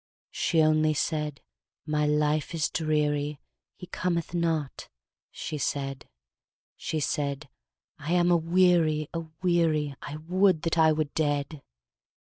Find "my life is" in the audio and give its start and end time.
1.85-2.71